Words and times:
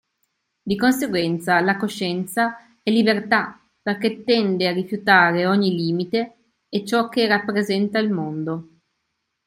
Di 0.63 0.75
conseguenza 0.75 1.59
la 1.61 1.77
coscienza 1.77 2.57
è 2.81 2.89
libertà 2.89 3.59
perché 3.83 4.23
tende 4.23 4.67
a 4.67 4.71
rifiutare 4.73 5.45
ogni 5.45 5.69
limite 5.75 6.37
e 6.69 6.83
ciò 6.83 7.07
che 7.07 7.27
rappresenta 7.27 7.99
il 7.99 8.09
mondo. 8.09 8.69